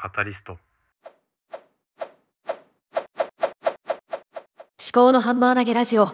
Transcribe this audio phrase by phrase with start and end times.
[0.00, 0.52] カタリスト。
[0.52, 0.60] 思
[4.92, 6.12] 考のハンマー投げラジオ。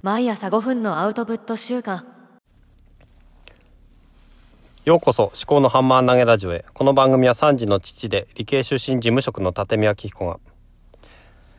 [0.00, 2.06] 毎朝5分のアウトプット週間。
[4.86, 6.64] ようこそ思考のハンマー投げラジオへ。
[6.72, 10.40] この番組は3児の父で理系出身事務職の立見明彦が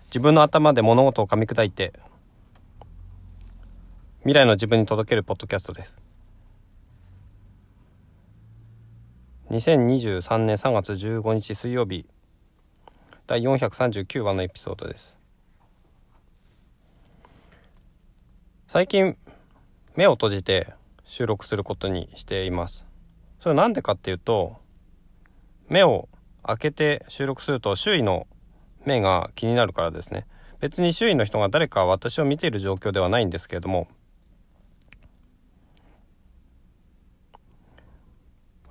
[0.05, 1.93] 自分の頭で物事を噛み砕いて
[4.21, 5.95] 未来の自分に届けるポッドキャストです
[9.53, 12.07] 2023年3月15日水曜日。
[13.27, 15.19] 第439話のエピソードです。
[18.67, 19.15] 最近
[19.95, 20.73] 目を閉じて
[21.05, 22.87] 収録することにしています。
[23.39, 24.57] それなんでかっていうと
[25.69, 26.09] 目を
[26.41, 28.25] 開けて収録すると周囲の
[28.85, 30.25] 目が気になるからですね。
[30.61, 33.87] 別に周囲の人が誰か私を見ている状況ではないんですけれども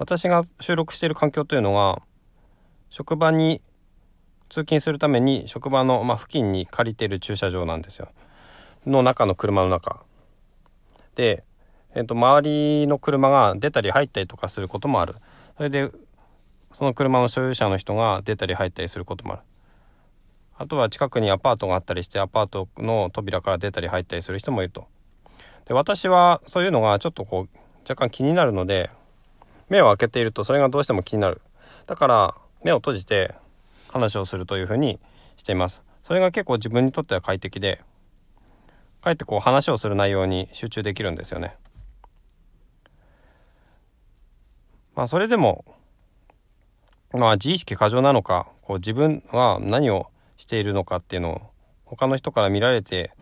[0.02, 2.02] 私が収録している環境というのが
[2.90, 3.62] 職場に
[4.48, 8.08] 通勤するために職場の、まあ、付近に借りている駐車場なんですよ。
[8.84, 10.02] の中の車の中。
[11.14, 11.44] で、
[11.94, 15.14] えっ、と、周りの車が出たり入ったりとかすることもある。
[15.56, 15.92] それで、
[16.74, 19.42] その車の所有者の人が出たり入ったりすることもある。
[20.58, 24.88] あとは近くにアパートがあったりしてアパートの扉から出たり入ったりする人もいると。
[25.66, 28.90] で私はそういうのがちょっとこう若干気になるので
[29.68, 31.40] 目を開けているとそれがどうしても気になる。
[31.86, 33.34] だから目を閉じて
[33.88, 35.00] 話をするというふうに
[35.36, 35.82] しています。
[36.04, 37.80] それが結構自分にとっては快適で
[39.02, 41.56] かえってこう話をする内容に集中できるんですよね。
[44.94, 45.64] まあそれでも
[47.12, 51.40] まあ自意識過剰なのかこう自分は何をしているのかっていうのを
[51.84, 53.12] 他の人から見られて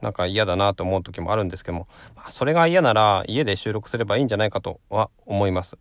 [0.00, 5.78] なんか嫌だなと思う時もあるんですけども、まあ、それが嫌なら家で収録すればいいんじゃないかとは思います。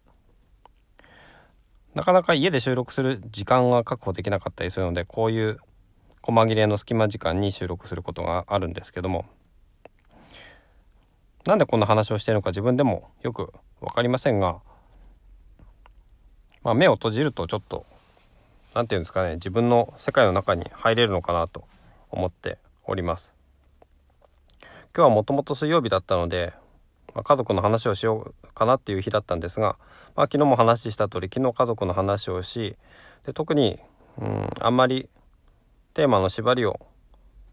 [1.95, 5.57] なかなか家で収録する時間が確保できなかったりするのでこういう
[6.21, 9.25] 細切れの隙間時間に収録することがあるんですけども
[11.45, 13.51] なんでこんな話をしてるのか自分でもよく
[13.81, 14.59] 分かりませんが、
[16.63, 17.85] まあ、目を閉じるとちょっと
[18.75, 21.63] 何て言うんですかね自分の世界の中に入れるのかなと
[22.11, 23.38] 思っております。
[24.95, 26.53] 今日はもともと水曜日だったので、
[27.13, 29.77] まあ、家族の話をしようかなっていう日だったんですが、
[30.15, 32.75] まあ、昨日も話した通り昨日家族の話をし
[33.25, 33.79] で特に、
[34.17, 35.07] うん、あんまり
[35.93, 36.79] テーマの縛りを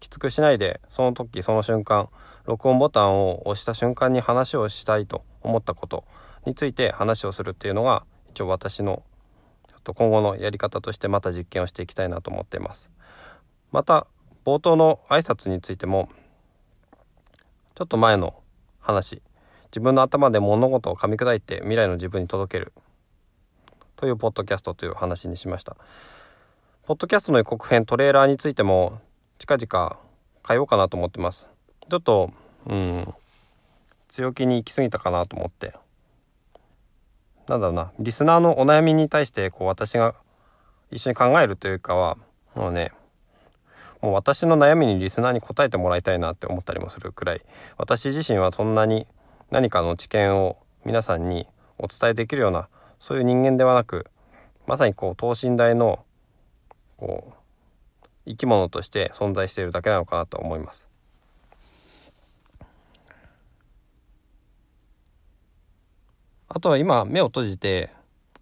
[0.00, 2.08] きつくしないでその時その瞬間
[2.46, 6.04] 録音ボタンを押した瞬間に話をしたいと思ったこと
[6.46, 9.02] について話をするっていうのが一応私の
[9.68, 12.90] ちょっと今後のやり方としてまた実験をしていきたいなと思っています。
[13.72, 14.06] また
[14.44, 16.08] 冒頭の挨拶についても
[17.76, 18.34] ちょっと前の
[18.80, 19.20] 話。
[19.66, 22.72] 自分の頭で物事を噛み砕いて未来の自分に届ける。
[23.96, 25.76] というポッドキャストという話にしました。
[26.84, 28.98] ポッドキャストの予告編トレーラーについても
[29.36, 29.98] 近々
[30.48, 31.48] 変えようかなと思ってます。
[31.90, 32.30] ちょっと
[32.64, 33.14] うん
[34.08, 35.74] 強気に行き過ぎたかなと思って。
[37.46, 37.92] なんだろうな。
[37.98, 40.14] リスナーのお悩みに対してこう私が
[40.90, 42.16] 一緒に考えるというかは
[42.54, 42.92] もうね
[44.00, 47.42] もう私の悩みにリスナーに答えてもらいたいなって思ったりもするくらい
[47.78, 49.06] 私自身はそんなに
[49.50, 51.46] 何かの知見を皆さんに
[51.78, 52.68] お伝えできるような
[52.98, 54.06] そういう人間ではなく
[54.66, 56.04] まさにこう等身大の
[56.96, 57.36] こう
[58.26, 60.88] 生き物として存在しているだけなのかなと思います。
[66.48, 67.90] あとは今目を閉じて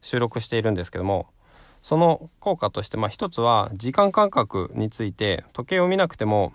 [0.00, 1.26] 収録しているんですけども
[1.84, 6.54] その効果として、まあ、一つは時間感覚について時計を見なくても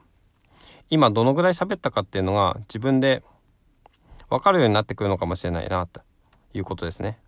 [0.89, 3.21] 今どのぐらい喋ったかっていうのが自分で
[4.31, 6.01] 分かるようになってくるのかもしれないなと
[6.55, 7.19] いうことですね。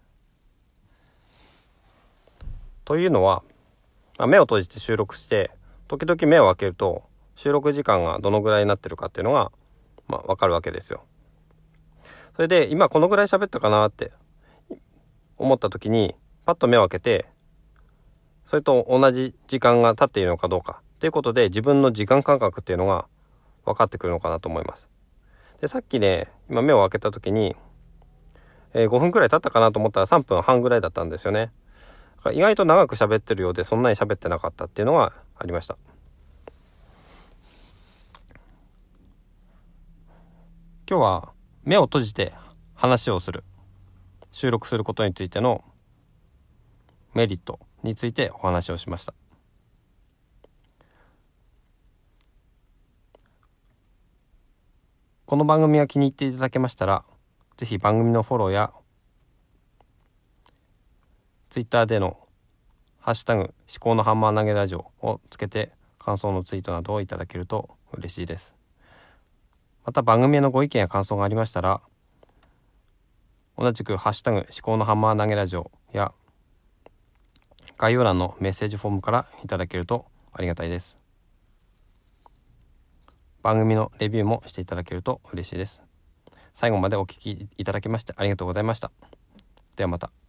[2.85, 3.43] というのは、
[4.17, 5.51] まあ、目を閉じて収録して
[5.87, 7.03] 時々目を開けると
[7.35, 9.51] 収録時間がどのぐらいになってるかっていうのが、
[10.07, 11.03] まあ、分かるわけですよ。
[12.35, 14.11] それで今このぐらい喋ったかなって
[15.37, 16.15] 思った時に
[16.47, 17.30] パッと目を開けて
[18.45, 23.07] それと同じ時間が経っているのかどうかということで自分の時間感覚っていうのが
[23.65, 24.89] 分かってくるのかなと思います。
[25.61, 27.55] でさっきね今目を開けた時に、
[28.73, 31.51] えー、5分くらい経ったかなと思ったら3分半ぐらいだったんですよね。
[32.33, 35.77] 意外と長く喋ってるようでそんなに喋ってなかったっていうのがありました。
[40.87, 41.31] 今日は
[41.63, 42.33] 目を閉じて
[42.75, 43.43] 話をする
[44.31, 45.63] 収録することについての
[47.13, 49.13] メリットについてお話をしました。
[55.25, 57.05] この番組が気に入っていただけましたら
[57.55, 58.73] 是非番組のフォローや
[61.49, 62.27] Twitter での
[62.99, 68.55] 「ハッシュタグ思考のハンマー投げラジオ」をつけて感想のツイートなどをいただけると嬉しいです。
[69.85, 71.81] また番組へのご意見や感想がありましたら
[73.57, 76.13] 同じく「ハッシュタグ思考のハンマー投げラジオ」や
[77.81, 80.99] 概要欄のメッセージフォームからいただけるとありがたいです。
[83.41, 85.81] 番組のレビューもしていただけると嬉しいです。
[86.53, 88.91] 最後までお聴きいただきましてありがとうございました。
[89.75, 90.20] ではまた。